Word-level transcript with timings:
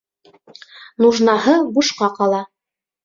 Нужнаһы 1.05 1.53
бушҡа 1.77 2.09
ҡала. 2.19 2.41